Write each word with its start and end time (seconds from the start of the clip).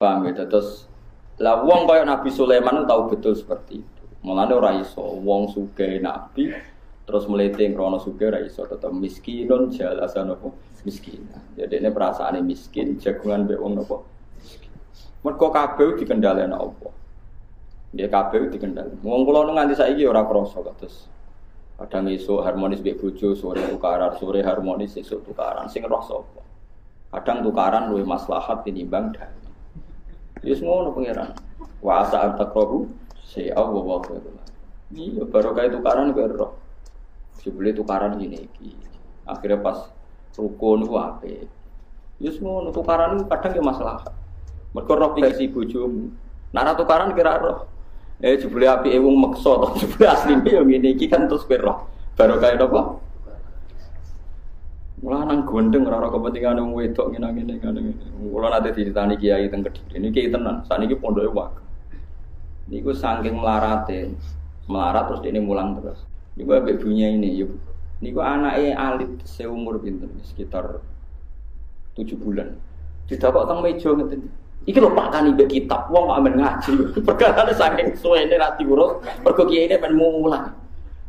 Paham 0.00 0.32
ya? 0.32 0.48
Terus 0.48 0.88
lah 1.36 1.60
wong 1.60 1.84
kaya 1.84 2.08
Nabi 2.08 2.32
Sulaiman 2.32 2.88
tahu 2.88 3.12
betul 3.12 3.36
seperti 3.36 3.84
itu. 3.84 4.04
Mulane 4.24 4.56
ora 4.56 4.72
iso 4.80 5.04
wong 5.20 5.52
sugih 5.52 6.00
Nabi 6.00 6.56
terus 7.04 7.28
meleting 7.28 7.76
krono 7.76 8.00
sugih 8.00 8.32
ora 8.32 8.40
iso 8.40 8.64
tetep 8.64 8.88
miskinun 8.96 9.68
jalasan 9.68 10.32
apa 10.32 10.48
miskin. 10.88 11.28
Jadi 11.52 11.84
ini 11.84 11.92
perasaan 11.92 12.40
miskin 12.40 12.96
jagungan 12.96 13.44
be 13.44 13.60
wong 13.60 13.76
apa. 13.76 14.00
Mergo 15.20 15.52
kabeh 15.52 16.00
dikendhaleni 16.00 16.56
apa? 16.56 16.88
Dia 17.92 18.08
kabeh 18.08 18.48
dikendhaleni. 18.56 19.04
Wong 19.04 19.28
kula 19.28 19.52
nganti 19.52 19.76
saiki 19.76 20.08
ora 20.08 20.24
krasa 20.24 20.64
terus 20.80 21.12
kadang 21.76 22.08
esuk 22.08 22.40
harmonis 22.40 22.80
be 22.80 22.96
bojo, 22.96 23.36
sore 23.36 23.60
tukaran, 23.68 24.16
sore 24.16 24.40
harmonis 24.40 24.96
esuk 24.96 25.28
tukaran. 25.28 25.68
Sing 25.68 25.84
roh 25.84 26.00
sapa? 26.00 26.40
Kadang 27.12 27.44
tukaran 27.44 27.92
luwih 27.92 28.08
maslahat 28.08 28.64
tinimbang 28.64 29.12
damai. 29.12 29.39
Yus 30.40 30.60
ngono 30.64 30.96
pangeran. 30.96 31.36
Wa 31.84 32.04
asa 32.04 32.24
antakrohu 32.28 32.88
si 33.24 33.52
Allah 33.52 33.80
wa 33.80 34.00
Iya 34.90 35.22
baru 35.22 35.54
kayak 35.54 35.78
tukaran 35.78 36.10
gue 36.10 36.26
roh. 36.34 36.58
Sebeli 37.38 37.70
tukaran 37.70 38.18
gini 38.18 38.42
iki. 38.48 38.74
Akhirnya 39.22 39.62
pas 39.62 39.86
rukun 40.34 40.88
ku 40.88 40.98
ape. 40.98 41.46
Yus 42.18 42.40
ngono 42.42 42.74
tukaran 42.74 43.20
itu 43.20 43.24
kadang 43.30 43.52
ya 43.54 43.62
masalah. 43.62 44.02
Mergo 44.74 44.92
roh 44.98 45.10
versi 45.14 45.46
bojomu. 45.46 46.10
Nara 46.50 46.74
tukaran 46.74 47.14
kira 47.14 47.38
roh. 47.38 47.70
Eh 48.20 48.36
jebule 48.36 48.68
api 48.68 48.92
ewung 48.96 49.16
meksa 49.16 49.52
to 49.56 49.68
jebule 49.80 50.04
asline 50.10 50.44
yo 50.44 50.60
ngene 50.66 50.92
iki 50.92 51.06
kan 51.06 51.30
terus 51.30 51.46
kowe 51.46 51.56
roh. 51.56 51.78
Apa? 52.20 52.80
Lanang 55.00 55.48
gondeng 55.48 55.88
ora 55.88 56.12
kepentingan 56.12 56.60
wong 56.60 56.76
wedok 56.76 57.16
ngene-ngene 57.16 57.56
ngene. 57.56 57.80
Kula 58.20 58.52
nate 58.52 58.76
diceritani 58.76 59.16
kiai 59.16 59.48
teng 59.48 59.64
Kediri. 59.64 59.96
Ini 59.96 60.08
kiai 60.12 60.28
tenan. 60.28 60.60
Saniki 60.68 60.92
pondoke 60.92 61.32
wak. 61.32 61.56
Niku 62.68 62.92
saking 62.92 63.40
melarate. 63.40 64.12
Melarat 64.68 65.08
terus 65.08 65.24
ini 65.24 65.40
mulang 65.40 65.80
terus. 65.80 66.04
Niku 66.36 66.52
ambek 66.52 66.84
bunya 66.84 67.08
ini 67.16 67.32
yuk. 67.32 67.56
Niku 68.04 68.20
anaknya 68.20 68.76
alit 68.76 69.24
seumur 69.24 69.80
pinten 69.80 70.20
sekitar 70.20 70.84
tujuh 71.96 72.20
bulan. 72.20 72.60
Didapat 73.08 73.48
teng 73.48 73.58
meja 73.64 73.88
ngeten. 73.96 74.20
Iki 74.68 74.76
lho 74.76 74.92
Pak 74.92 75.08
Tani 75.16 75.32
mbek 75.32 75.48
kitab 75.48 75.88
wong 75.88 76.12
kok 76.12 76.18
amen 76.20 76.34
ngaji. 76.36 76.72
Perkara 77.08 77.48
saking 77.56 77.96
suwene 77.96 78.36
ra 78.36 78.52
diurus, 78.60 79.00
mergo 79.24 79.48
ini 79.48 79.72
men 79.80 79.96
mulang. 79.96 80.52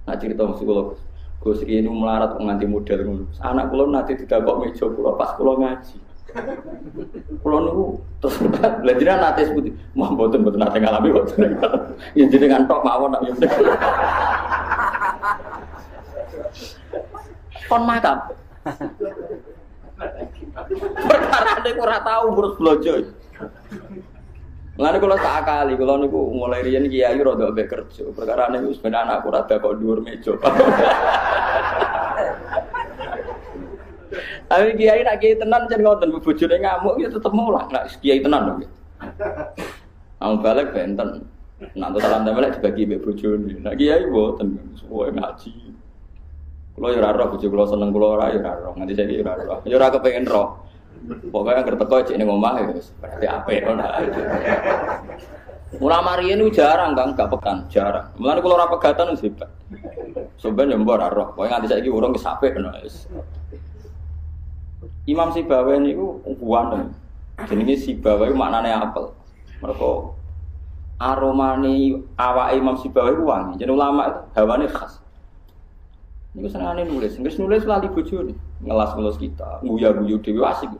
Nah 0.07 0.15
cerita 0.15 0.47
psikolog. 0.55 0.95
Gus 1.41 1.65
ini 1.65 1.89
melarat 1.89 2.37
nganti 2.37 2.69
model 2.69 2.99
ngono. 3.01 3.25
Anak 3.41 3.73
kula 3.73 3.89
nanti 3.89 4.13
tidak 4.13 4.45
kok 4.45 4.61
meja 4.61 4.85
kula 4.85 5.17
pas 5.17 5.33
kula 5.33 5.57
ngaji. 5.57 5.97
Kula 7.41 7.57
niku 7.65 7.97
terus 8.21 8.35
lha 8.85 8.93
jenengan 8.93 9.25
nate 9.25 9.49
sebut, 9.49 9.73
"Mah 9.97 10.13
mboten 10.13 10.45
mboten 10.45 10.61
nate 10.61 10.77
ngalami 10.77 11.09
kok." 11.09 11.25
Ya 12.17 12.29
jenengan 12.29 12.69
tok 12.69 12.85
mawon 12.85 13.17
nak 13.17 13.25
yo. 13.25 13.33
Kon 17.65 17.83
makam. 17.89 18.17
Perkara 21.09 21.53
nek 21.65 21.75
ora 21.81 21.97
tau 22.05 22.37
urus 22.37 22.53
blojo. 22.61 22.93
Mulane 24.81 24.97
kula 24.97 25.13
tak 25.13 25.45
akali, 25.45 25.77
kula 25.77 26.01
niku 26.01 26.33
mulai 26.33 26.65
riyen 26.65 26.89
kiai 26.89 27.21
rada 27.21 27.53
mbek 27.53 27.69
kerja. 27.69 28.01
Perkara 28.17 28.49
niku 28.49 28.73
sebenarnya 28.73 29.21
anakku 29.21 29.29
rada 29.29 29.61
kok 29.61 29.77
dhuwur 29.77 30.01
meja. 30.01 30.33
Tapi 34.49 34.73
kiai 34.81 35.05
nak 35.05 35.21
kiai 35.21 35.37
tenan 35.37 35.69
jan 35.69 35.85
ngoten 35.85 36.09
bojone 36.17 36.57
ngamuk 36.57 36.97
ya 36.97 37.13
tetep 37.13 37.29
mulang 37.29 37.69
nak 37.69 37.93
kiai 38.01 38.25
tenan 38.25 38.41
lho. 38.57 38.65
Ang 40.17 40.41
balik 40.41 40.73
benten. 40.73 41.29
Nak 41.77 41.89
totalan 41.93 42.25
balik 42.33 42.57
dibagi 42.57 42.89
mbek 42.89 43.05
bojone. 43.05 43.61
Nak 43.61 43.77
kiai 43.77 44.09
mboten 44.09 44.65
suwe 44.81 45.13
ngaji. 45.13 45.77
Kulo 46.73 46.89
ya 46.89 47.05
ora 47.05 47.21
roh 47.21 47.37
bojo 47.37 47.45
kulo 47.53 47.69
seneng 47.69 47.93
kulo 47.93 48.17
ora 48.17 48.33
ya 48.33 48.41
ora 48.41 48.57
roh. 48.65 48.73
Nganti 48.81 48.97
saiki 48.97 49.21
ya 49.21 49.29
ora 49.29 49.45
roh. 49.45 49.61
Ya 49.61 49.77
ora 49.77 49.93
kepengin 49.93 50.25
roh. 50.25 50.70
Pokoknya 51.01 51.65
yang 51.65 51.77
teko 51.81 51.95
cek 52.05 52.17
ning 52.17 52.29
omah 52.29 52.61
ya 52.61 52.63
berarti 53.01 53.25
apik 53.25 53.59
ngono. 53.65 53.85
Ulama 55.81 56.19
riyen 56.19 56.43
jarang 56.51 56.93
Kang, 56.93 57.15
gak 57.15 57.31
pekan, 57.31 57.65
jarang. 57.71 58.05
Ora 58.19 58.69
pegatan 58.69 59.15
wis 59.15 59.23
hebat. 59.25 59.49
Sampeyan 60.37 60.75
yo 60.75 60.77
mbok 60.83 60.99
ora 60.99 61.07
roh. 61.09 61.27
Pokoke 61.33 61.49
nganti 61.49 61.67
saiki 61.71 61.89
urung 61.89 62.13
ngono 62.13 62.69
wis. 62.85 63.09
Imam 65.09 65.33
Sibawa 65.33 65.81
niku 65.81 66.21
kuwan. 66.37 66.93
Jenenge 67.49 67.75
Sibawa 67.79 68.29
iku 68.29 68.37
maknane 68.37 68.69
apel. 68.69 69.15
Mergo 69.63 70.13
aromane 71.01 71.97
awake 72.19 72.53
Imam 72.61 72.77
Sibawa 72.77 73.09
iku 73.09 73.23
wangi. 73.25 73.57
Jeneng 73.57 73.79
ulama 73.81 74.11
itu 74.11 74.19
hawane 74.37 74.69
khas. 74.69 75.01
Niku 76.31 76.47
senengane 76.47 76.87
nulis, 76.87 77.19
nggak 77.19 77.43
nulis 77.43 77.67
lali 77.67 77.91
bojone, 77.91 78.31
ngelas-ngelas 78.63 79.19
kita, 79.19 79.59
guya-guyu 79.67 80.15
dhewe 80.23 80.47
asik. 80.47 80.71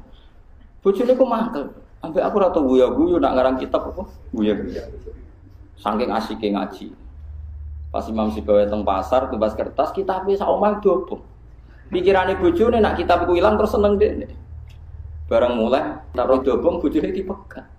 Bojone 0.81 1.13
kok 1.13 1.29
mangkel. 1.29 1.65
Sampai 2.01 2.25
aku 2.25 2.35
rata 2.41 2.57
guya-guyu 2.57 3.21
nak 3.21 3.37
ngarang 3.37 3.61
kitab 3.61 3.93
apa? 3.93 4.09
Guya-guya. 4.33 4.89
Saking 5.77 6.09
asike 6.09 6.49
ngaji. 6.49 6.97
Pas 7.93 8.05
Imam 8.09 8.33
Sibawa 8.33 8.65
teng 8.65 8.81
pasar 8.81 9.29
tumbas 9.29 9.53
kertas 9.53 9.93
kitab 9.93 10.25
wis 10.25 10.41
sak 10.41 10.49
omah 10.49 10.81
dobong. 10.81 11.21
Pikirane 11.93 12.39
bojone 12.41 12.81
nak 12.81 12.97
kitab 12.97 13.29
ku 13.29 13.37
ilang 13.37 13.61
terus 13.61 13.77
seneng 13.77 14.01
dene. 14.01 14.31
Barang 15.29 15.59
mulai 15.59 16.01
taruh 16.17 16.41
dobong 16.41 16.81
bojone 16.81 17.13
dipegat. 17.13 17.69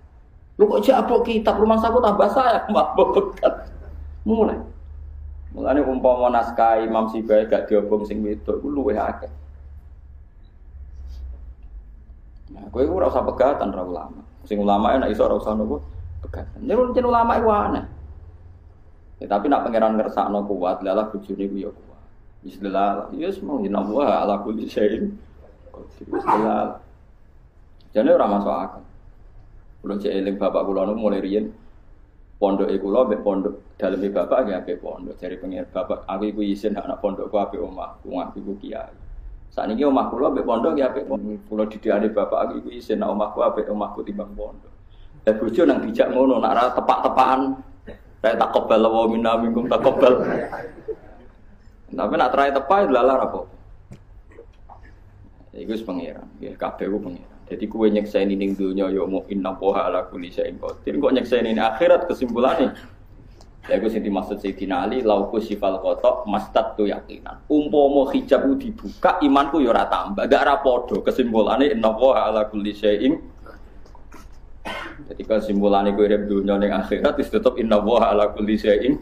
Lu 0.55 0.69
kok 0.71 0.85
jabok 0.87 1.27
kitab 1.27 1.59
rumah 1.59 1.81
saku 1.81 1.99
tambah 1.99 2.29
saya 2.31 2.63
mbak 2.71 2.87
pegat. 2.95 3.53
Mulai. 4.23 4.55
Mulane 5.51 5.83
umpama 5.83 6.31
naskah 6.31 6.79
Imam 6.79 7.11
Sibawa 7.11 7.43
gak 7.49 7.67
diobong 7.67 8.07
sing 8.07 8.23
wedok 8.23 8.63
ku 8.63 8.71
luwih 8.71 8.95
akeh. 8.95 9.42
Nah, 12.53 12.69
kowe 12.69 12.85
ora 12.85 13.09
usah 13.09 13.25
pegatan 13.25 13.73
ra 13.73 13.81
ulama. 13.81 14.21
Sing 14.45 14.61
ulama 14.61 14.93
nek 15.01 15.09
iso 15.09 15.25
ora 15.25 15.41
usah 15.41 15.57
nopo 15.57 15.81
pegatan. 16.21 16.61
Yen 16.63 16.93
jen 16.93 17.05
ulama 17.09 17.41
iku 17.41 17.49
aneh. 17.49 17.85
Ya, 19.17 19.25
tapi 19.25 19.49
nak 19.49 19.65
pangeran 19.65 19.97
ngersakno 19.97 20.45
kuat, 20.45 20.85
lalah 20.85 21.09
bojone 21.09 21.45
ku 21.49 21.55
ya 21.57 21.71
kuat. 21.71 22.03
Bismillah, 22.43 23.07
ya 23.15 23.31
semua 23.31 23.63
inna 23.63 23.79
wa 23.79 24.03
ala 24.03 24.37
kulli 24.43 24.67
syai'in. 24.67 25.09
Bismillah. 26.05 26.77
Jane 27.93 28.09
ora 28.09 28.25
masuk 28.29 28.53
akal. 28.53 28.83
Kulo 29.83 29.99
cek 29.99 30.15
eling 30.15 30.39
bapak 30.39 30.63
kula 30.63 30.87
nu 30.87 30.95
mulai 30.95 31.19
riyen 31.19 31.51
pondok 32.39 32.71
iku 32.71 32.87
lho 32.87 33.03
mbek 33.03 33.19
pondok 33.19 33.75
daleme 33.75 34.07
bapak 34.11 34.47
nggih 34.47 34.57
apik 34.59 34.77
pondok. 34.79 35.15
Jare 35.19 35.35
pengen 35.39 35.67
bapak 35.67 36.07
aku 36.07 36.23
iku 36.31 36.41
isin 36.43 36.75
anak 36.79 37.03
pondokku 37.03 37.35
apik 37.35 37.59
omah, 37.59 37.99
omahku 38.03 38.39
iku 38.39 38.53
kiai. 38.63 39.02
Saat 39.53 39.69
ini 39.69 39.85
omah 39.85 40.09
kula 40.09 40.33
mbek 40.33 40.49
pondok 40.49 40.73
ya 40.73 40.89
apik 40.89 41.05
kula 41.45 41.69
didikane 41.69 42.09
bapak 42.09 42.39
aku 42.49 42.53
iku 42.65 42.69
isin 42.73 42.97
nek 42.97 43.13
omahku 43.13 43.45
apik 43.45 43.69
omahku 43.69 44.01
timbang 44.01 44.33
pondok. 44.33 44.73
Lah 45.29 45.33
bojo 45.37 45.61
nang 45.61 45.77
dijak 45.85 46.09
ngono 46.09 46.41
nak 46.41 46.53
ra 46.57 46.63
tepak-tepakan 46.73 47.39
kayak 48.25 48.41
tak 48.41 48.49
kobel 48.49 48.81
wa 48.81 49.05
minna 49.05 49.37
minkum 49.37 49.69
tak 49.69 49.85
kobel. 49.85 50.25
Tapi 51.93 52.13
nak 52.17 52.29
terakhir 52.33 52.53
tepak 52.57 52.89
lalar 52.89 53.29
apa? 53.29 53.39
Iku 55.53 55.69
wis 55.69 55.85
pangeran, 55.85 56.25
ya 56.41 56.57
kabeh 56.57 56.89
ku 56.89 56.97
pangeran. 56.97 57.33
Jadi 57.45 57.69
kue 57.69 57.93
nyeksain 57.93 58.25
ini 58.33 58.57
dunia 58.57 58.89
yo 58.89 59.05
mau 59.05 59.21
inna 59.29 59.53
poha 59.53 59.85
ala 59.85 60.09
kulli 60.09 60.33
syai'in 60.33 60.57
qadir. 60.57 60.97
Kok 60.97 61.13
nyeksain 61.13 61.45
ini 61.45 61.61
akhirat 61.61 62.09
kesimpulannya? 62.09 62.73
Ya 63.63 63.79
gue 63.79 63.87
sing 63.87 64.03
dimaksud 64.03 64.43
Sayyidina 64.43 64.83
Ali 64.83 64.99
lauku 64.99 65.39
sifal 65.39 65.79
kotok 65.79 66.27
mastat 66.27 66.75
tu 66.75 66.83
yakinan. 66.83 67.39
Umpomo 67.47 68.11
hijab 68.11 68.43
itu 68.51 68.67
dibuka 68.67 69.23
imanku 69.23 69.63
yo 69.63 69.71
ora 69.71 69.87
tambah. 69.87 70.27
Gak 70.27 70.43
ora 70.43 70.59
podo 70.59 70.99
kesimpulannya 70.99 71.71
inna 71.71 71.95
poha 71.95 72.27
ala 72.27 72.51
kulli 72.51 72.75
syai'in 72.75 73.33
jadi 75.03 75.21
kesimpulannya 75.27 75.91
gue 75.99 76.05
hidup 76.07 76.23
dunia 76.31 76.55
yang 76.63 76.79
akhirat 76.79 77.19
itu 77.19 77.35
tetap 77.35 77.59
inna 77.59 77.81
poha 77.81 78.15
ala 78.15 78.31
kulli 78.31 78.55
syai'in 78.55 78.95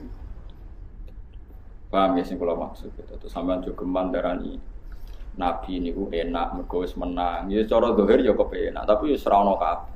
Paham 1.92 2.16
ya 2.16 2.24
sing 2.24 2.40
kula 2.40 2.56
maksud 2.56 2.88
gitu. 2.96 3.14
Terus 3.20 3.28
sampean 3.36 3.60
juga 3.60 3.84
mandarani 3.84 4.56
Nabi 5.36 5.76
ini 5.76 5.92
ku 5.92 6.08
enak, 6.08 6.56
mergo 6.56 6.88
wis 6.88 6.96
menang. 6.96 7.52
Ya 7.52 7.68
cara 7.68 7.92
dohir 7.92 8.24
ya 8.24 8.32
kepenak, 8.32 8.88
tapi 8.88 9.12
ya 9.12 9.20
serana 9.20 9.60
kabeh. 9.60 9.92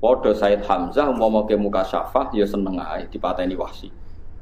Padha 0.00 0.32
Said 0.32 0.64
Hamzah 0.64 1.12
umpama 1.12 1.44
ke 1.44 1.60
muka 1.60 1.84
syafah 1.84 2.32
ya 2.32 2.48
seneng 2.48 2.80
ae 2.80 3.04
dipateni 3.12 3.52
wahsi. 3.52 3.92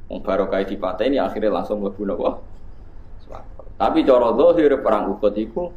Wong 0.07 0.23
barokah 0.23 0.63
dipateni 0.63 1.19
akhirnya 1.19 1.51
langsung 1.51 1.83
mlebu 1.83 2.07
napa? 2.07 2.39
Tapi 3.79 4.03
cara 4.03 4.35
dohir 4.35 4.75
perang 4.83 5.15
Uhud 5.15 5.35
iku 5.39 5.71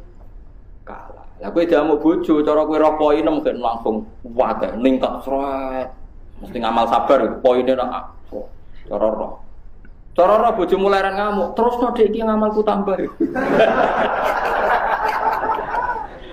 kalah. 0.82 1.26
Lah 1.38 1.50
kowe 1.50 1.66
diamuk 1.66 2.02
bojo, 2.02 2.42
cara 2.42 2.62
kowe 2.66 2.78
roh 2.78 2.94
poin 2.98 3.22
mungkin 3.26 3.58
langsung 3.62 4.06
kuat 4.22 4.62
ningkat 4.78 5.22
sret. 5.26 5.90
Mesti 6.42 6.58
ngamal 6.58 6.86
sabar 6.90 7.38
poinnya 7.38 7.78
nak 7.78 8.10
cara 8.86 9.06
roh. 9.10 9.38
Cara 10.14 10.34
roh 10.38 10.50
bojo 10.58 10.74
muleran 10.78 11.14
ngamuk, 11.14 11.54
terus 11.54 11.78
no 11.78 11.94
dek 11.94 12.10
iki 12.10 12.22
ngamalku 12.22 12.62
tambah. 12.66 12.98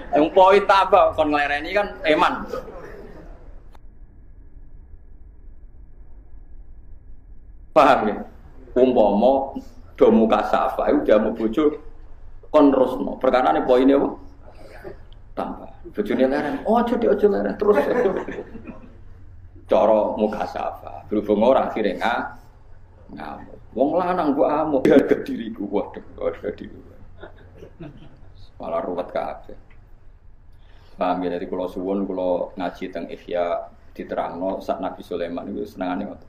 Yang 0.09 0.25
poin 0.33 0.65
tambah 0.65 1.13
kon 1.13 1.29
nglereni 1.29 1.69
kan 1.69 1.93
eman. 2.05 2.33
Paham 7.79 8.11
ya? 8.11 8.17
Umpama 8.75 9.55
do 9.95 10.07
muka 10.11 10.43
safa 10.51 10.91
itu 10.91 11.07
dia 11.07 11.15
mau 11.15 11.31
bojo 11.31 11.79
kon. 12.51 12.75
Perkara 13.23 13.55
ini 13.55 13.63
poinnya 13.63 13.95
apa? 13.95 14.09
Tambah. 15.39 15.71
Bojone 15.95 16.25
leren. 16.27 16.55
Oh, 16.67 16.75
aja 16.75 16.99
dia 16.99 17.15
aja 17.15 17.27
leren 17.31 17.55
terus. 17.55 17.79
Cara 19.71 19.99
muka 20.19 20.43
safa. 20.43 21.07
Berhubung 21.07 21.47
orang 21.47 21.71
nggak 21.71 22.19
ngamuk. 23.15 23.57
Wong 23.71 23.95
lanang 23.95 24.35
gua 24.35 24.67
amuk 24.67 24.83
harga 24.83 25.15
diriku. 25.23 25.63
Waduh, 25.71 26.03
harga 26.19 26.51
diriku. 26.51 26.83
Malah 28.59 28.83
ruwet 28.83 29.07
kabeh. 29.15 29.55
Paham 30.99 31.23
ya 31.23 31.31
dari 31.31 31.47
kulo 31.47 31.71
suwun 31.71 32.03
kulo 32.03 32.51
ngaji 32.59 32.91
teng 32.91 33.07
Ihya 33.07 33.71
diterangno 33.95 34.59
saat 34.59 34.83
Nabi 34.83 34.99
Sulaiman 34.99 35.47
itu 35.47 35.63
senengane 35.63 36.11
ngoten. 36.11 36.27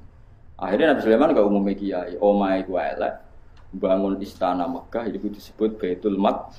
Akhirnya 0.61 0.93
Nabi 0.93 1.01
Sulaiman 1.01 1.33
gak 1.33 1.49
umum 1.49 1.65
kiai, 1.73 2.21
omai 2.21 2.61
gua 2.69 2.93
elek, 2.93 3.15
bangun 3.73 4.21
istana 4.21 4.69
Mekah 4.69 5.09
itu 5.09 5.33
disebut 5.33 5.81
Baitul 5.81 6.21
Mat. 6.21 6.53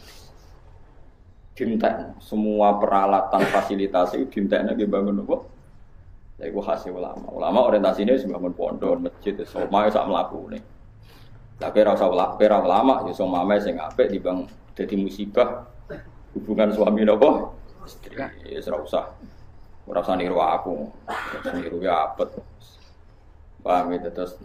Dintek 1.53 2.17
semua 2.17 2.81
peralatan 2.81 3.45
fasilitas 3.53 4.17
itu 4.17 4.49
lagi 4.49 4.89
bangun 4.89 5.21
apa? 5.21 5.37
Ya 6.41 6.49
itu 6.49 6.57
hasil 6.57 6.89
ulama. 6.89 7.29
Ulama 7.29 7.69
orientasinya 7.69 8.17
sih 8.17 8.25
bangun 8.25 8.49
pondok, 8.57 8.97
masjid, 8.97 9.37
semua 9.45 9.85
itu 9.85 9.93
sama 9.93 10.25
laku 10.25 10.49
nih. 10.49 10.63
Tapi 11.61 11.77
rasa 11.85 12.09
ulama, 12.09 13.05
rasa 13.05 13.21
ulama, 13.21 13.53
ya 13.53 13.61
sing 13.61 13.77
apik 13.77 14.09
di 14.09 14.17
bang 14.17 14.41
jadi 14.73 14.97
musibah 14.97 15.69
hubungan 16.33 16.73
suami 16.73 17.05
nopo 17.05 17.53
istri. 17.85 18.17
Ya 18.49 18.57
serau 18.57 18.81
usah, 18.81 19.13
ora 19.85 20.01
niru 20.17 20.41
aku, 20.41 20.89
niru 21.53 21.85
ya 21.85 22.09
apet. 22.09 22.33
Paham 23.61 23.93
itu 23.93 24.09
terus. 24.09 24.37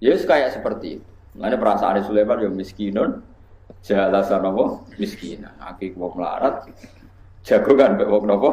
Ya 0.00 0.14
kayak 0.16 0.60
seperti 0.60 1.00
itu. 1.00 1.06
Mana 1.34 1.58
perasaan 1.58 1.98
Sulaiman 2.06 2.38
ya 2.38 2.50
miskinun, 2.52 3.24
jalasan 3.82 4.44
nopo 4.44 4.86
miskinan. 5.00 5.50
Aki 5.58 5.98
wong 5.98 6.14
melarat, 6.14 6.70
jagongan 7.42 7.98
mbek 7.98 8.06
wong 8.06 8.24
nopo 8.30 8.50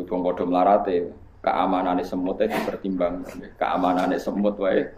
Berhubung 0.00 0.32
podo 0.32 0.48
melarate, 0.48 1.12
keamanannya 1.44 2.08
semut 2.08 2.40
itu 2.40 2.48
dipertimbang, 2.48 3.20
keamanannya 3.60 4.16
semut 4.16 4.56
wae 4.56 4.88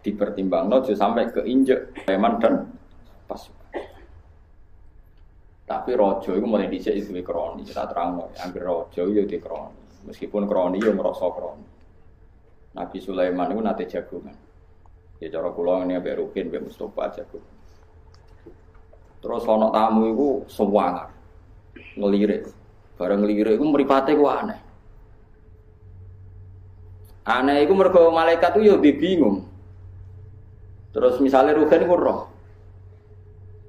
dipertimbang, 0.00 0.72
no, 0.72 0.80
sampai 0.80 1.28
keinjek 1.28 1.92
preman 2.08 2.40
dan 2.40 2.64
pasukan. 3.28 3.68
Tapi 5.68 5.90
rojo 5.92 6.30
itu 6.32 6.46
mulai 6.48 6.72
dicek 6.72 6.96
itu 6.96 7.12
kroni, 7.20 7.68
kita 7.68 7.84
terang 7.84 8.16
no, 8.16 8.24
ambil 8.40 8.64
rojo 8.64 9.02
itu 9.12 9.28
di 9.28 9.36
kroni, 9.36 10.08
meskipun 10.08 10.48
kroni 10.48 10.80
ya 10.80 10.96
merasa 10.96 11.28
kroni. 11.28 11.75
Nabi 12.76 12.98
Sulaiman 13.00 13.48
itu 13.48 13.60
nate 13.64 13.84
jagungan. 13.88 14.36
Ya 15.16 15.32
cara 15.32 15.48
kula 15.48 15.88
ini 15.88 15.96
ambek 15.96 16.20
Rukin, 16.20 16.52
ambek 16.52 16.68
Mustofa 16.68 17.08
jagungan. 17.08 17.54
Terus 19.24 19.42
ono 19.48 19.72
tamu 19.72 20.12
itu 20.12 20.28
sewangar, 20.52 21.08
ngelirik. 21.96 22.52
Bareng 23.00 23.24
ngelirik 23.24 23.56
itu 23.56 23.64
meripate 23.64 24.12
ku 24.12 24.28
aneh. 24.28 24.60
Aneh 27.26 27.64
itu 27.64 27.72
mergo 27.72 28.12
malaikat 28.12 28.54
itu 28.60 28.70
ya 28.70 28.76
bingung. 28.78 29.48
Terus 30.92 31.18
misalnya 31.18 31.56
Rukin 31.56 31.88
itu 31.88 31.96
roh. 31.96 32.20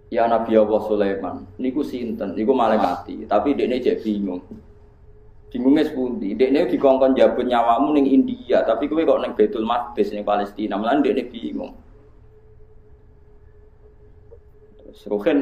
Ya 0.08 0.24
Nabi 0.28 0.56
Allah 0.56 0.82
Sulaiman, 0.88 1.44
niku 1.60 1.84
sinten, 1.84 2.32
niku 2.32 2.56
malaikati, 2.56 3.28
tapi 3.28 3.52
dekne 3.56 3.84
jadi 3.84 4.00
bingung. 4.00 4.40
Bingungnya 5.48 5.88
sepundi, 5.88 6.36
dekne 6.36 6.68
dikongkon 6.68 7.16
jabut 7.16 7.48
nyawamu 7.48 7.96
ning 7.96 8.04
India, 8.04 8.68
tapi 8.68 8.92
kowe 8.92 9.00
kok 9.00 9.24
ning 9.24 9.32
Baitul 9.32 9.64
Maqdis 9.64 10.12
ning 10.12 10.28
Palestina, 10.28 10.76
malah 10.76 11.00
dekne 11.00 11.24
bingung. 11.32 11.72
Terus 14.84 15.02
Ruhin 15.08 15.40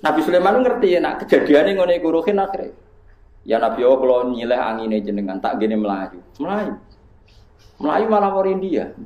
Nabi 0.00 0.20
Sulaiman 0.24 0.64
ngerti 0.64 0.96
ya, 0.96 1.00
nak 1.04 1.22
kejadiannya 1.22 1.76
ngono 1.76 1.92
iku 1.92 2.08
Ruhin 2.08 2.40
akhirnya. 2.40 2.72
Ya 3.44 3.60
Nabi 3.60 3.84
Allah 3.84 3.98
kalau 4.00 4.18
nyileh 4.32 4.56
anginnya 4.56 5.02
jenengan 5.02 5.36
tak 5.42 5.58
gini 5.58 5.74
melayu, 5.76 6.24
melayu, 6.40 6.78
melayu 7.82 8.06
malah 8.08 8.30
mau 8.32 8.46
India. 8.48 8.96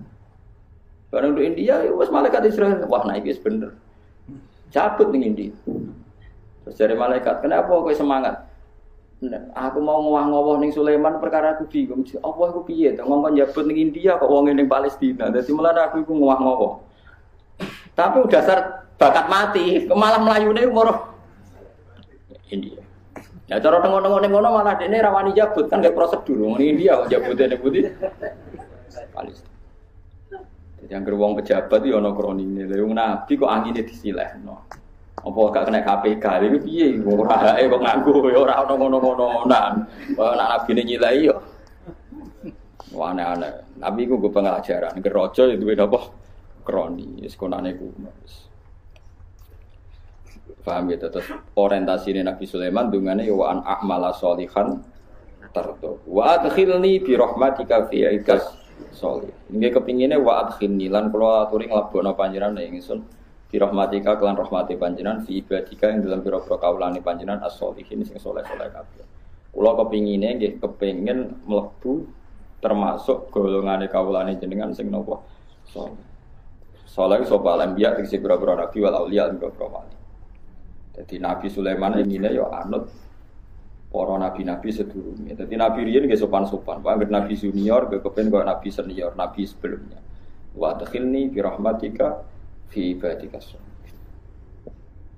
Barang 1.11 1.35
untuk 1.35 1.47
India, 1.51 1.83
ya 1.83 1.91
malaikat 1.91 2.47
Israel, 2.47 2.85
wah 2.87 3.03
naik 3.09 3.27
bener. 3.43 3.75
Cabut 4.71 5.09
nih 5.11 5.23
India. 5.25 5.53
Terus 6.67 6.83
dari 6.83 6.99
malaikat, 6.99 7.47
kenapa 7.47 7.71
kau 7.71 7.95
semangat? 7.95 8.43
Nah, 9.23 9.39
aku 9.55 9.79
mau 9.81 10.03
ngowah-ngowah 10.03 10.59
ning 10.61 10.75
Sulaiman 10.75 11.23
perkara 11.23 11.55
aku 11.55 11.71
bingung. 11.71 12.03
Allah 12.21 12.47
aku 12.51 12.67
piye 12.67 12.93
to 12.99 13.07
ngomong 13.07 13.39
ning 13.39 13.79
India 13.79 14.19
kok 14.19 14.27
wong 14.27 14.51
ning 14.51 14.67
Palestina. 14.67 15.31
Dadi 15.31 15.55
malah 15.55 15.89
aku 15.89 16.03
iku 16.03 16.13
ngowah-ngowah. 16.13 16.73
Tapi 17.97 18.17
udah 18.19 18.29
dasar 18.29 18.59
bakat 18.99 19.31
mati, 19.31 19.87
malah 19.89 20.21
melayune 20.21 20.69
umur 20.69 21.17
India. 22.51 22.83
Ya 23.47 23.63
cara 23.63 23.79
tengok-tengok 23.79 24.21
ning 24.27 24.33
ngono 24.35 24.49
malah 24.59 24.75
dene 24.75 24.99
rawani 24.99 25.33
jabut 25.39 25.71
kan 25.71 25.79
gak 25.79 25.95
prosedur. 25.95 26.59
Ning 26.59 26.77
India 26.77 26.99
kok 26.99 27.09
jabutnya 27.09 27.55
ning 27.55 27.63
putih. 27.63 27.83
Palestina. 29.15 29.55
Jadi 30.83 30.93
yang 30.93 31.07
wong 31.07 31.41
pejabat 31.41 31.81
itu 31.87 31.95
ono 31.95 32.11
kronine. 32.13 32.69
Wong 32.69 32.93
nabi 32.93 33.33
kok 33.39 33.49
angine 33.49 33.81
disilehno. 33.81 34.67
Apa 35.17 35.41
gak 35.53 35.65
kena 35.73 35.81
KPK 35.81 36.25
iki 36.45 36.59
piye 36.61 36.87
ora 37.03 37.57
ae 37.57 37.67
kok 37.67 37.81
nganggo 37.83 38.29
ya 38.29 38.39
ora 38.45 38.55
ono 38.69 38.75
ngono-ngononan. 38.77 39.73
Wah 40.15 40.33
nak 40.37 40.49
nabi 40.67 40.85
nyilai 40.85 41.29
yo. 41.29 41.37
Wah 42.93 43.13
aneh-aneh. 43.13 43.81
Nabi 43.81 44.09
ku 44.09 44.17
gue 44.17 44.33
pengajaran, 44.33 44.97
gerojo 45.05 45.53
itu 45.53 45.65
beda 45.65 45.85
apa? 45.85 46.01
Kroni, 46.65 47.25
sekonane 47.29 47.77
kuno. 47.77 48.11
Paham 50.67 50.91
ya 50.91 50.99
terus 50.99 51.31
orientasi 51.55 52.11
ini 52.11 52.27
Nabi 52.27 52.43
Sulaiman 52.43 52.91
dengan 52.91 53.23
wa 53.31 53.55
an 53.55 53.59
a'mala 53.63 54.11
solihan 54.17 54.83
tardo. 55.55 56.03
Wa 56.11 56.43
adkhilni 56.43 56.99
bi 57.07 57.15
rahmatika 57.15 57.87
fi 57.87 58.03
ikas 58.19 58.51
solih. 58.91 59.31
Ini 59.53 59.71
kepinginnya 59.71 60.19
wa 60.19 60.43
adkhilni 60.43 60.91
lan 60.91 61.15
kula 61.15 61.47
aturi 61.47 61.71
nglebono 61.71 62.19
panjenengan 62.19 62.59
ing 62.59 62.83
ingsun 62.83 62.99
bi 63.57 63.65
rahmatika 63.65 64.21
kelan 64.21 64.37
rahmati 64.37 64.77
panjenengan 64.77 65.25
fi 65.25 65.41
ibadika 65.41 65.89
yang 65.89 66.05
dalam 66.05 66.21
pira-pira 66.21 66.61
kaulane 66.61 67.01
panjenengan 67.01 67.41
as-solihin 67.49 68.05
sing 68.05 68.21
soleh-soleh 68.21 68.69
kabeh. 68.69 69.01
Kula 69.49 69.73
kepingine 69.81 70.37
nggih 70.37 70.61
kepengin 70.61 71.41
mlebu 71.49 72.05
termasuk 72.61 73.33
golongane 73.33 73.89
kaulane 73.89 74.37
jenengan 74.37 74.77
sing 74.77 74.93
napa 74.93 75.25
soleh. 75.73 76.05
Soleh 76.85 77.25
sapa 77.25 77.57
alambiya 77.57 77.97
tegese 77.97 78.21
pira-pira 78.21 78.61
nabi 78.61 78.77
wal 78.85 78.93
auliya 78.93 79.33
lan 79.33 79.41
pira 79.41 79.65
wali. 79.65 79.97
Jadi 80.93 81.17
Nabi 81.17 81.49
Sulaiman 81.49 81.97
ini 81.97 82.21
ya 82.21 82.45
anut 82.61 82.93
para 83.89 84.21
nabi-nabi 84.21 84.69
sedurunge. 84.69 85.33
Jadi 85.33 85.57
Nabi 85.57 85.81
riyen 85.89 86.05
nggih 86.05 86.21
sopan-sopan. 86.21 86.85
Pak 86.85 87.09
Nabi 87.09 87.33
junior 87.33 87.89
kepen 87.89 88.29
kok 88.29 88.45
Nabi 88.45 88.69
senior, 88.69 89.17
Nabi 89.17 89.49
sebelumnya. 89.49 89.97
Wa 90.53 90.77
adkhilni 90.77 91.33
bi 91.33 91.41
rahmatika 91.41 92.36
fi 92.71 92.97
ibadika 92.97 93.39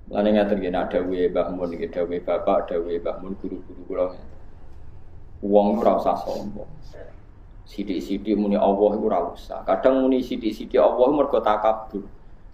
Lan 0.09 0.25
ngaten 0.25 0.57
nggih 0.57 0.73
ada 0.73 0.99
we 1.05 1.29
Mbah 1.29 1.53
Mun 1.53 1.69
nggih 1.69 1.93
dawe 1.93 2.17
bapak, 2.25 2.73
dawe 2.73 2.93
Mbah 2.97 3.21
Mun 3.21 3.37
guru-guru 3.37 3.81
kula. 3.85 4.05
Wong 5.45 5.77
ora 5.77 6.01
usah 6.01 6.17
sombong. 6.25 6.65
Sidik-sidik 7.69 8.33
muni 8.33 8.57
Allah 8.57 8.97
iku 8.97 9.05
ora. 9.05 9.37
Kadang 9.69 10.01
muni 10.01 10.25
sidik-sidik 10.25 10.81
Allah 10.81 11.13
mergo 11.13 11.37
takabur. 11.45 12.01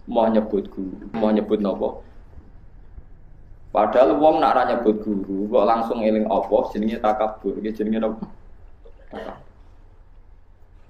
Mau 0.06 0.28
nyebut 0.28 0.68
guru, 0.68 1.08
mau 1.16 1.32
nyebut 1.32 1.58
nopo? 1.58 2.04
Padahal 3.74 4.20
wong 4.20 4.38
nak 4.38 4.70
nyebut 4.70 5.02
guru 5.02 5.50
kok 5.50 5.66
langsung 5.66 5.98
eling 6.04 6.28
apa 6.30 6.56
jenenge 6.70 7.02
takabur, 7.02 7.58
iki 7.58 7.74
jenenge 7.74 8.04
apa? 8.04 8.24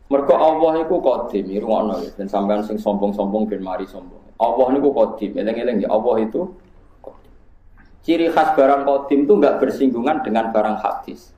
Mergo 0.07 0.39
Allah 0.39 0.87
iku 0.87 1.03
qadim, 1.03 1.51
ngono 1.67 1.99
ya, 1.99 2.11
ben 2.15 2.31
sampean 2.31 2.63
sing 2.63 2.79
sombong-sombong 2.79 3.51
ben 3.51 3.59
mari 3.59 3.91
sombong. 3.91 4.23
Allah 4.39 4.67
niku 4.71 4.95
qadim, 4.95 5.35
eling-eling 5.35 5.83
ya 5.83 5.91
Allah 5.91 6.23
itu 6.23 6.47
qadim. 7.03 7.33
Ciri 8.07 8.31
khas 8.31 8.55
barang 8.55 8.87
qadim 8.87 9.27
itu 9.27 9.35
enggak 9.35 9.59
bersinggungan 9.59 10.23
dengan 10.23 10.55
barang 10.55 10.79
hadis. 10.79 11.35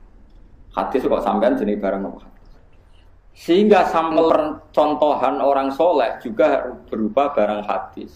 Hadis 0.69 1.01
kok 1.01 1.25
sampean 1.25 1.57
jenis 1.57 1.81
barang 1.81 2.13
apa? 2.13 2.29
Sehingga 3.33 3.89
sampel 3.89 4.61
contohan 4.69 5.41
orang 5.41 5.73
soleh 5.73 6.21
juga 6.21 6.69
berupa 6.85 7.33
barang 7.33 7.65
hadis. 7.65 8.13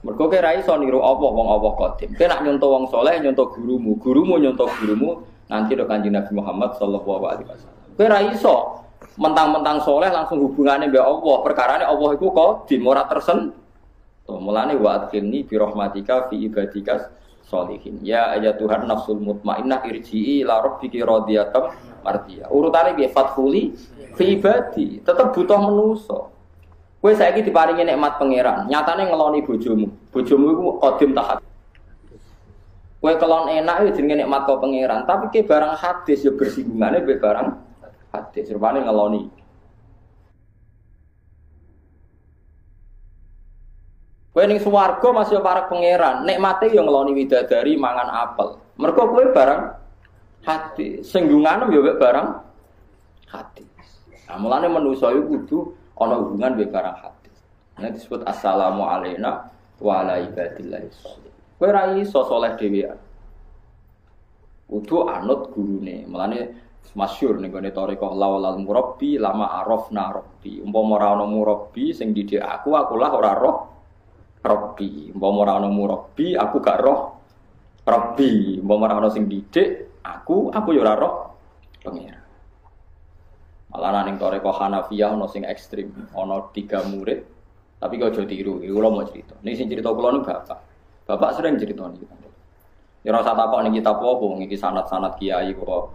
Mergo 0.00 0.32
kira 0.32 0.56
iso 0.56 0.72
niru 0.80 1.04
apa 1.04 1.20
wong 1.20 1.48
Allah 1.52 1.72
qadim. 1.76 2.16
Kowe 2.16 2.24
nak 2.24 2.40
nyontoh 2.48 2.68
wong 2.72 2.84
soleh 2.88 3.20
nyontoh 3.20 3.52
gurumu, 3.52 4.00
gurumu 4.00 4.40
nyontoh 4.40 4.72
gurumu 4.80 5.20
nanti 5.52 5.76
do 5.76 5.84
Kanjeng 5.84 6.16
Nabi 6.16 6.32
Muhammad 6.32 6.72
sallallahu 6.80 7.28
alaihi 7.28 7.44
wasallam. 7.44 7.80
Kowe 8.00 8.06
ra 8.08 8.18
iso 8.32 8.79
mentang-mentang 9.20 9.84
soleh 9.84 10.08
langsung 10.08 10.40
hubungannya 10.40 10.88
mbek 10.88 11.04
Allah. 11.04 11.36
Perkarane 11.44 11.84
Allah 11.84 12.10
iku 12.16 12.32
qadim 12.32 12.84
ora 12.86 13.04
tersen. 13.04 13.52
Tuh 14.24 14.38
mulane 14.38 14.76
wa 14.76 15.00
adkhilni 15.00 15.44
bi 15.44 15.54
rahmatika 15.56 16.28
fi 16.30 16.46
ibadika 16.46 17.10
solihin. 17.44 17.98
Ya 18.06 18.30
ayat 18.32 18.60
Tuhan 18.62 18.86
nafsul 18.86 19.18
mutmainnah 19.18 19.82
irji'i 19.88 20.46
ila 20.46 20.62
rabbiki 20.62 21.02
radiyatam 21.02 21.74
mardiya. 22.06 22.46
Urutane 22.52 22.94
piye 22.94 23.10
fathuli 23.10 23.74
fi 24.14 24.38
ibadi, 24.38 25.02
tetep 25.02 25.34
butuh 25.34 25.58
menuso. 25.58 26.18
Kowe 27.00 27.16
saiki 27.16 27.40
diparingi 27.40 27.88
nikmat 27.88 28.20
pangeran, 28.20 28.68
nyatane 28.68 29.08
ngeloni 29.08 29.40
bojomu. 29.40 29.88
Bojomu 30.12 30.46
iku 30.52 30.62
qadim 30.84 31.16
tahat. 31.16 31.40
Kowe 33.00 33.12
kelon 33.16 33.48
enak 33.48 33.88
ya 33.88 33.90
jenenge 33.96 34.20
nikmat 34.20 34.44
kok 34.44 34.60
pangeran, 34.60 35.08
tapi 35.08 35.32
ke 35.32 35.40
barang 35.48 35.80
hadis 35.80 36.20
ya 36.20 36.32
bersinggungane 36.36 37.00
be 37.00 37.16
barang 37.16 37.69
hadis. 38.10 38.50
Rupane 38.50 38.82
ngeloni. 38.84 39.22
Kowe 44.30 44.46
ning 44.46 44.62
swarga 44.62 45.08
masih 45.10 45.42
para 45.42 45.66
pangeran, 45.66 46.22
nikmate 46.22 46.70
yo 46.70 46.86
ngeloni 46.86 47.18
widadari 47.18 47.74
mangan 47.74 48.08
apel. 48.14 48.62
Mergo 48.78 49.10
kowe 49.10 49.24
barang 49.34 49.74
hati, 50.46 51.02
senggungane 51.02 51.66
yo 51.74 51.82
barang 51.98 52.28
hati. 53.26 53.66
Nah, 54.30 54.38
mulane 54.38 54.70
manusa 54.70 55.10
iku 55.10 55.34
kudu 55.34 55.58
ana 55.98 56.22
hubungan 56.22 56.54
be 56.54 56.70
barang 56.70 56.96
hati. 57.02 57.30
Ini 57.82 57.90
disebut 57.90 58.22
assalamu 58.22 58.86
alaina 58.86 59.50
wa 59.82 59.92
ala 60.06 60.22
ibadillah 60.22 60.78
Kowe 61.58 61.68
ra 61.68 61.90
anut 65.10 65.40
gurune. 65.50 66.06
Mulane 66.06 66.38
masyhur 66.94 67.38
ning 67.38 67.54
gone 67.54 67.70
toreko 67.70 68.10
lawal 68.14 68.58
murabbi 68.58 69.14
lama 69.14 69.62
arafna 69.62 70.10
rabbi. 70.10 70.58
Umpama 70.58 70.98
ora 70.98 71.08
ana 71.14 71.26
murabbi 71.26 71.94
sing 71.94 72.10
didik 72.10 72.42
aku, 72.42 72.74
aku 72.74 72.94
lah 72.98 73.12
ora 73.14 73.32
roh 73.38 73.56
Robbi, 74.40 75.12
mau 75.12 75.36
ora 75.36 75.60
ana 75.60 75.68
murabbi, 75.68 76.32
aku 76.32 76.64
gak 76.64 76.80
roh 76.80 77.20
Robbi, 77.84 78.56
mau 78.64 78.80
ora 78.80 78.96
ana 78.96 79.12
sing 79.12 79.28
didik, 79.28 80.00
aku 80.00 80.48
aku 80.48 80.68
yo 80.72 80.80
ora 80.80 80.96
roh 80.96 81.14
pengira. 81.84 82.18
Malah 83.70 84.02
ning 84.08 84.16
toreko 84.16 84.50
Hanafiyah 84.50 85.12
ana 85.12 85.28
sing 85.28 85.44
ekstrim, 85.44 85.92
ana 86.16 86.48
tiga 86.56 86.80
murid, 86.88 87.22
tapi 87.78 88.00
kau 88.00 88.10
jadi 88.10 88.26
tiru, 88.26 88.64
iki 88.64 88.72
kula 88.72 88.88
mau 88.88 89.04
cerita. 89.04 89.36
Ini 89.44 89.54
sing 89.54 89.68
cerita 89.68 89.92
kula 89.92 90.08
nu 90.10 90.20
bapak. 90.24 90.58
Bapak 91.06 91.30
sering 91.36 91.60
cerita 91.60 91.86
nih. 91.86 92.08
Ya 93.04 93.16
rasa 93.16 93.32
takok 93.32 93.60
ning 93.64 93.76
kitab 93.76 94.00
apa, 94.00 94.26
iki 94.40 94.56
sanat-sanat 94.56 95.20
kiai 95.20 95.52
kok 95.52 95.92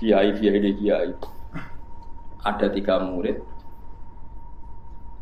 kiai 0.00 0.32
kiai 0.32 0.58
di 0.58 0.72
kiai. 0.80 1.12
Ada 2.40 2.72
tiga 2.72 3.04
murid, 3.04 3.36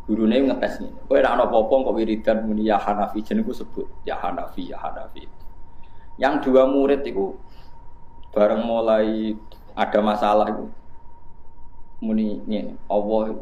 gurune 0.07 0.39
ngetes 0.47 0.79
nih. 0.79 0.93
Kowe 1.11 1.19
nek 1.19 1.35
ana 1.35 1.45
apa-apa 1.51 1.91
kok 1.91 1.95
wiridan 1.99 2.47
muni 2.47 2.71
ya 2.71 2.79
Hanafi 2.79 3.27
jenengku 3.27 3.51
sebut 3.51 3.91
ya 4.07 4.15
Hanafi 4.23 4.71
ya 4.71 4.79
Hanafi. 4.79 5.27
Yang 6.15 6.47
dua 6.47 6.71
murid 6.71 7.03
itu 7.03 7.35
bareng 8.31 8.63
mulai 8.63 9.35
ada 9.75 9.99
masalah 9.99 10.47
itu 10.47 10.71
muni 11.99 12.39
ngene, 12.47 12.79
Allah 12.87 13.35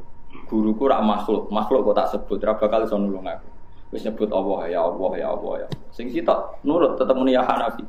guruku 0.49 0.88
rak 0.88 1.05
makhluk, 1.05 1.52
makhluk 1.52 1.93
kok 1.93 1.97
tak 2.00 2.09
sebut 2.16 2.40
ora 2.49 2.57
bakal 2.57 2.81
iso 2.88 2.97
nulung 2.97 3.28
aku. 3.28 3.49
Wis 3.93 4.02
nyebut 4.02 4.33
Allah 4.33 4.73
ya 4.73 4.81
Allah 4.88 5.12
ya 5.21 5.26
Allah 5.37 5.52
ya. 5.62 5.69
Sing 5.93 6.09
sitok 6.09 6.64
nurut 6.64 6.97
tetep 6.97 7.12
muni 7.12 7.37
ya 7.37 7.45
Hanafi. 7.45 7.85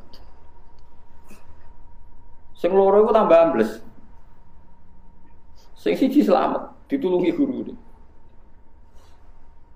Sing 2.57 2.73
loro 2.73 3.05
iku 3.05 3.13
tambah 3.13 3.37
ambles. 3.37 3.85
Sing 5.77 5.93
siji 5.93 6.25
selamat, 6.25 6.73
ditulungi 6.89 7.29
guru. 7.37 7.69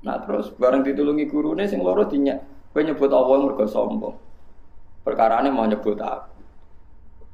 Nah 0.01 0.17
terus 0.25 0.49
bareng 0.57 0.81
ditulungi 0.81 1.29
gurune 1.29 1.69
sing 1.69 1.85
loro 1.85 2.09
dinyak. 2.09 2.41
Kowe 2.73 2.81
nyebut 2.81 3.11
Allah 3.13 3.37
mergo 3.37 3.69
sombong. 3.69 4.17
Perkarane 5.05 5.53
mau 5.53 5.69
nyebut 5.69 5.99
aku. 6.01 6.41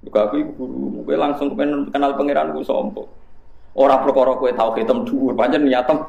Juga 0.04 0.27
aku 0.27 0.36
iku 0.44 0.51
guru, 0.68 1.08
kowe 1.08 1.16
langsung 1.16 1.56
kenal 1.56 2.12
pangeranku 2.20 2.60
sombong. 2.68 3.08
Ora 3.72 4.04
perkara 4.04 4.36
kowe 4.36 4.51
tau 4.51 4.75
ketem 4.75 5.08
dhuwur, 5.08 5.32
pancen 5.32 5.63
niatem. 5.63 6.04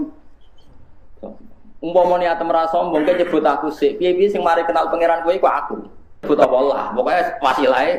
Umpama 1.78 2.18
niatem 2.18 2.50
ra 2.50 2.66
sombong, 2.66 3.06
kowe 3.06 3.14
nyebut 3.14 3.44
aku 3.46 3.70
sik. 3.70 4.02
Piye-piye 4.02 4.34
mari 4.42 4.66
kenal 4.66 4.90
pangeran 4.90 5.22
kowe 5.22 5.30
iku 5.30 5.46
aku. 5.46 5.76
Nyebut 6.26 6.42
Allah, 6.42 6.90
pokoknya 6.90 7.38
wasilahe 7.38 7.92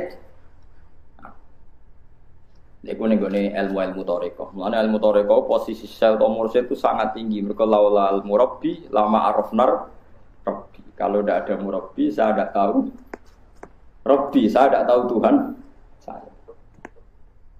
Iku 2.79 3.11
nih 3.11 3.19
gue 3.19 3.51
ilmu 3.51 3.75
ilmu 3.75 4.01
toriko. 4.07 4.55
Mulanya 4.55 4.79
ilmu 4.87 5.03
toriko 5.03 5.43
posisi 5.43 5.83
sel 5.83 6.15
atau 6.15 6.47
itu 6.47 6.75
sangat 6.79 7.11
tinggi. 7.11 7.43
Mereka 7.43 7.67
laula 7.67 8.07
al 8.07 8.23
murabbi 8.23 8.87
lama 8.87 9.27
arafnar 9.27 9.91
rabbi. 10.47 10.81
Kalau 10.95 11.19
tidak 11.19 11.47
ada 11.47 11.53
murabbi, 11.59 12.07
saya 12.07 12.31
tidak 12.35 12.51
tahu. 12.55 12.77
Rabbi, 14.07 14.41
saya 14.47 14.67
tidak 14.71 14.85
tahu 14.87 15.01
Tuhan. 15.11 15.35
Saya. 15.99 16.29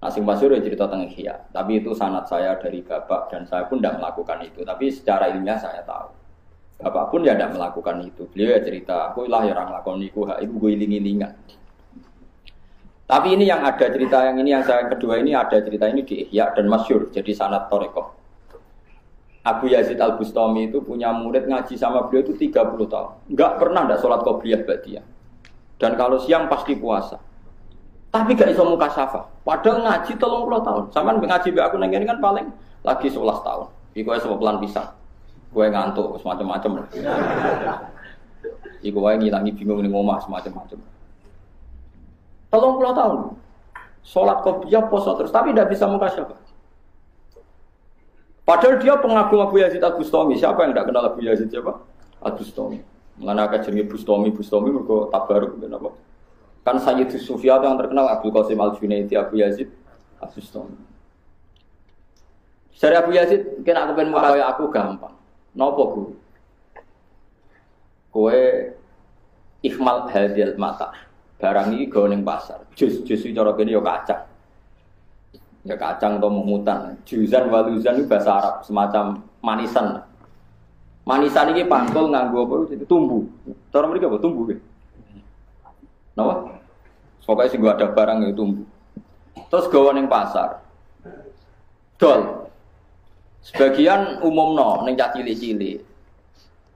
Asing 0.00 0.24
Masyur 0.24 0.56
ya 0.56 0.60
cerita 0.64 0.88
tentang 0.88 1.12
Ihya. 1.12 1.36
Tapi 1.52 1.84
itu 1.84 1.92
sanat 1.92 2.24
saya 2.24 2.56
dari 2.56 2.80
bapak 2.80 3.28
dan 3.28 3.44
saya 3.44 3.68
pun 3.68 3.76
tidak 3.80 4.00
melakukan 4.00 4.40
itu. 4.40 4.64
Tapi 4.64 4.88
secara 4.88 5.28
ilmiah 5.28 5.60
saya 5.60 5.84
tahu. 5.84 6.08
Bapak 6.80 7.12
pun 7.12 7.20
ya 7.28 7.36
tidak 7.36 7.60
melakukan 7.60 8.00
itu. 8.08 8.24
Beliau 8.32 8.56
ya 8.56 8.60
cerita, 8.64 9.12
aku 9.12 9.28
lah 9.28 9.44
yang 9.44 9.68
melakukan 9.68 10.00
itu, 10.00 10.24
ibu 10.24 10.54
gue 10.64 10.70
iling-ilingan. 10.80 11.32
Tapi 13.10 13.34
ini 13.34 13.50
yang 13.50 13.66
ada 13.66 13.90
cerita 13.90 14.22
yang 14.22 14.38
ini 14.38 14.54
yang 14.54 14.62
saya 14.62 14.86
kedua 14.86 15.18
ini 15.18 15.34
ada 15.34 15.58
cerita 15.58 15.90
ini 15.90 16.06
di 16.06 16.30
Ihya 16.30 16.54
dan 16.54 16.70
Masyur 16.70 17.10
jadi 17.10 17.34
sanat 17.34 17.66
Toreko. 17.66 18.14
Abu 19.42 19.66
Yazid 19.66 19.98
Al 19.98 20.14
Bustami 20.14 20.70
itu 20.70 20.78
punya 20.78 21.10
murid 21.10 21.50
ngaji 21.50 21.74
sama 21.74 22.06
beliau 22.06 22.22
itu 22.22 22.38
30 22.38 22.54
tahun. 22.86 23.10
Enggak 23.34 23.58
pernah 23.58 23.82
enggak 23.82 23.98
sholat 23.98 24.22
qobliyah 24.22 24.62
dia. 24.86 25.02
Dan 25.82 25.98
kalau 25.98 26.22
siang 26.22 26.46
pasti 26.46 26.78
puasa. 26.78 27.18
Tapi 28.14 28.38
gak 28.38 28.54
iso 28.54 28.62
muka 28.62 28.86
syafa. 28.94 29.26
Padahal 29.42 29.82
ngaji 29.82 30.12
tolong 30.14 30.46
puluh 30.46 30.62
tahun. 30.62 30.84
Sama 30.94 31.18
ngaji 31.18 31.48
be 31.50 31.60
aku 31.66 31.82
nengin 31.82 32.06
kan 32.06 32.22
paling 32.22 32.46
lagi 32.86 33.10
11 33.10 33.42
tahun. 33.42 33.66
Iku 33.98 34.06
sebab 34.22 34.38
pelan 34.38 34.62
pisang. 34.62 34.86
Gue 35.50 35.66
ngantuk 35.66 36.14
semacam-macam. 36.22 36.86
Iku 38.86 38.98
wae 39.02 39.18
ngilangi 39.18 39.50
bingung 39.50 39.82
ning 39.82 39.90
omah 39.90 40.22
semacam-macam. 40.22 40.99
Tolong 42.50 42.74
puluh 42.76 42.92
tahun. 42.92 43.18
Sholat 44.02 44.42
kopiah, 44.42 44.82
poso 44.90 45.14
terus, 45.14 45.30
tapi 45.30 45.54
tidak 45.54 45.70
bisa 45.70 45.86
muka 45.86 46.10
siapa. 46.10 46.34
Padahal 48.42 48.82
dia 48.82 48.98
pengagum 48.98 49.44
Abu 49.44 49.62
Yazid 49.62 49.78
Al 49.84 49.94
Bustami. 49.94 50.34
Siapa 50.34 50.66
yang 50.66 50.74
tidak 50.74 50.90
kenal 50.90 51.04
Abu 51.06 51.22
Yazid 51.22 51.52
siapa? 51.52 51.78
Mengenai 53.20 53.44
akan 53.46 53.60
jenis 53.62 53.86
Bustami, 53.86 54.32
Bustami 54.32 54.74
mereka 54.74 55.12
tabaruk 55.12 55.60
kenapa? 55.60 55.94
Kan 56.66 56.76
Sayyid 56.80 57.14
Sufyan 57.20 57.62
yang 57.62 57.76
terkenal 57.78 58.08
Abdul 58.10 58.32
Qasim 58.34 58.58
Al 58.58 58.74
Junaidi 58.74 59.14
Abu 59.14 59.38
Yazid 59.38 59.70
Al 60.18 60.32
Bustami. 60.32 60.74
Dari 62.80 62.96
Abu 62.96 63.12
Yazid, 63.12 63.60
kena 63.60 63.84
aku 63.84 63.92
pengen 63.92 64.16
muka 64.16 64.40
aku 64.40 64.64
gampang. 64.72 65.14
Nopo 65.52 65.82
guru? 65.92 66.12
Kue 68.10 68.72
ikhmal 69.60 70.08
hadil 70.08 70.56
mata 70.56 70.90
barang 71.40 71.72
ini 71.72 71.88
gawe 71.88 72.06
ning 72.12 72.22
pasar. 72.22 72.60
Jus 72.76 73.00
jus 73.02 73.24
cara 73.32 73.56
kene 73.56 73.72
ya 73.72 73.80
kacang. 73.80 74.22
Ya 75.64 75.76
kacang 75.76 76.20
atau 76.20 76.28
mumutan. 76.28 77.00
Juzan 77.08 77.48
waluzan 77.48 78.00
itu 78.00 78.08
bahasa 78.08 78.30
Arab, 78.36 78.54
semacam 78.64 79.24
manisan. 79.40 80.04
Manisan 81.08 81.56
ini 81.56 81.64
pangkul 81.64 82.12
nganggo 82.12 82.44
apa 82.44 82.54
itu 82.76 82.84
tumbuh. 82.84 83.24
Cara 83.72 83.88
mereka 83.88 84.12
apa 84.12 84.20
tumbuh 84.20 84.52
ya? 84.52 84.56
Napa? 86.14 86.60
Pokoknya 87.24 87.52
sih 87.52 87.58
ada 87.62 87.86
barang 87.88 88.18
itu 88.28 88.34
tumbuh. 88.36 88.66
Terus 89.48 89.66
gawe 89.72 89.90
ning 89.96 90.06
pasar. 90.06 90.60
Dol. 91.96 92.48
Sebagian 93.40 94.20
umum 94.20 94.52
no, 94.52 94.84
neng 94.84 95.00
cilik-cilik. 95.00 95.80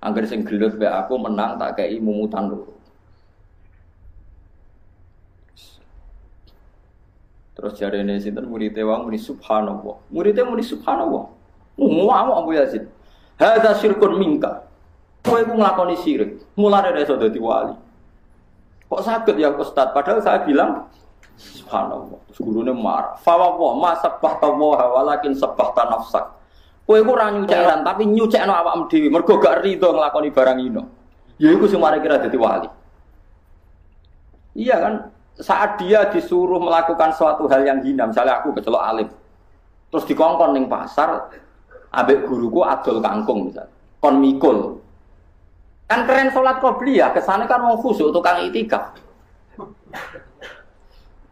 Angger 0.01 0.25
sing 0.29 0.45
gelut 0.45 0.77
be 0.77 0.89
aku 0.89 1.17
menang 1.17 1.57
tak 1.57 1.81
kei 1.81 1.97
mumutan 2.01 2.53
lho. 2.53 2.69
Terus 7.55 7.79
jari 7.79 8.03
ini 8.03 8.19
sinten 8.19 8.51
murid 8.51 8.75
wong 8.75 9.07
muni 9.07 9.19
subhanallah. 9.19 10.11
Muridnya 10.11 10.43
muni 10.43 10.67
subhanallah. 10.67 11.31
Ngomong 11.79 12.35
Abu 12.35 12.51
Yazid. 12.59 12.91
Hadza 13.39 13.79
syirkun 13.79 14.19
minka. 14.19 14.67
Kowe 15.23 15.39
iku 15.39 15.55
nglakoni 15.55 15.95
syirik. 16.03 16.43
Mulane 16.59 16.91
iso 16.99 17.15
dadi 17.15 17.39
wali. 17.39 17.75
Kok 18.91 19.01
sakit 19.01 19.35
ya 19.39 19.55
Ustaz? 19.55 19.95
Padahal 19.95 20.19
saya 20.19 20.43
bilang 20.43 20.91
subhanallah. 21.39 22.19
Terus 22.31 22.43
gurune 22.43 22.75
marah. 22.75 23.15
Fa 23.23 23.39
wa 23.39 23.71
ma 23.79 23.95
sabbahta 24.03 24.51
wa 24.51 24.75
walakin 25.01 25.39
sabbahta 25.39 25.87
nafsak. 25.95 26.27
Kowe 26.85 26.99
iku 26.99 27.15
ora 27.15 27.31
nyucekran 27.33 27.87
tapi 27.87 28.03
nyucekno 28.11 28.51
awakmu 28.51 28.91
dhewe. 28.91 29.09
Mergo 29.15 29.39
gak 29.39 29.63
rido 29.63 29.95
nglakoni 29.95 30.29
barang 30.35 30.59
ino. 30.59 30.83
Ya 31.39 31.55
iku 31.55 31.71
sing 31.71 31.79
mari 31.79 32.03
kira 32.03 32.19
dadi 32.19 32.35
wali. 32.35 32.69
Iya 34.59 34.77
kan? 34.83 34.95
Saat 35.39 35.83
dia 35.83 36.07
disuruh 36.11 36.63
melakukan 36.63 37.11
suatu 37.15 37.51
hal 37.51 37.67
yang 37.67 37.83
hina, 37.83 38.07
misalnya 38.07 38.43
aku 38.43 38.55
kecelok 38.55 38.83
alim, 38.83 39.09
terus 39.91 40.05
dikongkon 40.07 40.55
ning 40.55 40.67
pasar, 40.71 41.31
abek 41.91 42.27
guruku 42.27 42.63
adol 42.63 43.03
kangkung 43.03 43.51
misalnya, 43.51 43.75
kon 43.99 44.23
mikul, 44.23 44.85
Kan 45.85 46.09
keren 46.09 46.33
sholat 46.33 46.65
qobliyah, 46.65 47.13
ke 47.13 47.21
sana 47.21 47.45
kan 47.45 47.61
mau 47.61 47.77
khusuk 47.77 48.09
tukang 48.09 48.41
itikaf. 48.49 48.97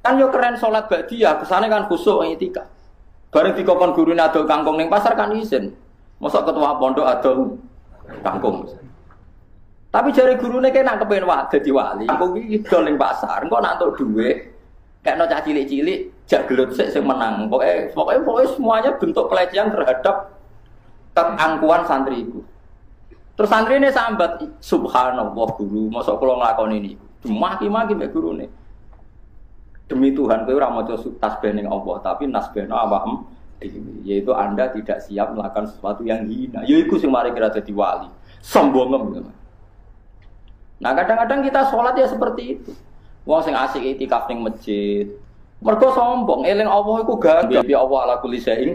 Kan 0.04 0.20
yo 0.20 0.28
keren 0.28 0.60
sholat 0.60 0.92
ba'diyah, 0.92 1.40
ke 1.40 1.44
sana 1.48 1.72
kan 1.72 1.88
khusuk 1.88 2.20
itikaf. 2.36 2.68
Bareng 3.32 3.56
dikopon 3.56 3.96
guru 3.96 4.12
adol 4.12 4.44
kangkung 4.44 4.76
ning 4.76 4.92
pasar 4.92 5.16
kan 5.16 5.32
izin. 5.32 5.72
Mosok 6.20 6.52
ketua 6.52 6.76
pondok 6.76 7.08
adol 7.08 7.56
kangkung. 8.20 8.68
Tapi 9.92 10.08
jari 10.16 10.40
gurune 10.40 10.72
kena 10.72 10.96
kepen 10.96 11.28
wae 11.28 11.44
dadi 11.52 11.68
wali. 11.68 12.08
Kangkung 12.08 12.40
iki 12.40 12.64
dol 12.64 12.88
ning 12.88 12.96
pasar, 12.96 13.44
engko 13.44 13.60
nak 13.60 13.76
entuk 13.76 14.00
dhuwit 14.00 14.48
kayak 15.04 15.18
no 15.18 15.26
cilik-cilik, 15.28 16.00
jak 16.24 16.48
gelut 16.48 16.72
sik 16.72 16.94
sing 16.94 17.04
menang. 17.04 17.50
Pokoknya, 17.52 17.90
pokoknya, 17.92 18.20
pokoknya 18.24 18.48
semuanya 18.54 18.90
bentuk 18.96 19.26
pelecehan 19.28 19.68
terhadap 19.68 20.16
keangkuhan 21.12 21.82
santri 21.84 22.24
itu. 22.24 22.40
Terus 23.36 23.50
santri 23.50 23.82
ini 23.82 23.90
sambat, 23.90 24.40
subhanallah 24.62 25.48
guru, 25.58 25.90
masa 25.90 26.14
kalau 26.16 26.38
ngelakon 26.38 26.72
ini, 26.78 26.94
maki-maki 27.26 27.92
mbak 27.98 28.14
guru 28.14 28.38
ini. 28.38 28.46
Demi 29.90 30.14
Tuhan, 30.16 30.48
kau 30.48 30.56
mau 30.56 30.80
maca 30.80 30.96
tasbih 30.96 31.52
Allah, 31.68 31.96
tapi 32.00 32.24
nasbih 32.30 32.64
awam 32.70 33.28
yaitu 34.02 34.32
Anda 34.34 34.72
tidak 34.74 35.04
siap 35.06 35.36
melakukan 35.36 35.70
sesuatu 35.70 36.02
yang 36.02 36.26
hina. 36.26 36.64
Yaitu 36.66 36.98
sing 36.98 37.12
mari 37.12 37.30
kira 37.30 37.52
jadi 37.52 37.70
wali. 37.70 38.08
Sombong 38.42 39.22
Nah 40.82 40.92
kadang-kadang 40.98 41.46
kita 41.46 41.70
sholat 41.70 41.94
ya 41.94 42.10
seperti 42.10 42.58
itu. 42.58 42.74
Wong 43.22 43.38
sing 43.46 43.54
asik 43.54 43.78
itikaf 43.78 44.26
ning 44.26 44.42
masjid. 44.42 45.06
Mergo 45.62 45.94
sombong, 45.94 46.42
eling 46.42 46.66
Allah 46.66 47.06
iku 47.06 47.14
gagal. 47.22 47.62
Bi 47.62 47.70
Allah 47.70 47.98
ala 48.02 48.14
kulli 48.18 48.42
syai'in. 48.42 48.74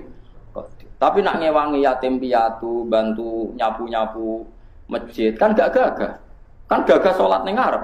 Tapi 0.98 1.20
nak 1.22 1.44
ngewangi 1.44 1.84
yatim 1.84 2.18
piatu, 2.18 2.88
bantu 2.88 3.54
nyapu-nyapu 3.60 4.48
masjid 4.88 5.36
kan 5.36 5.52
gak 5.52 5.76
gagah. 5.76 6.18
Kan 6.72 6.88
gagah 6.88 7.14
sholat 7.14 7.44
ning 7.44 7.60
ngarep. 7.60 7.84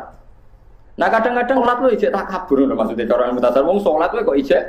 Nah 0.95 1.07
kadang-kadang 1.11 1.59
sholat 1.59 1.77
lu 1.83 1.89
ijek 1.91 2.09
tak 2.15 2.25
kabur 2.31 2.63
maksudnya 2.63 3.05
cara 3.09 3.27
yang 3.27 3.35
mutasar 3.35 3.61
wong 3.67 3.83
sholat 3.83 4.09
lu 4.15 4.23
kok 4.23 4.37
ijek 4.39 4.63